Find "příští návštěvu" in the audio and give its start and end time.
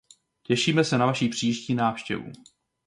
1.29-2.31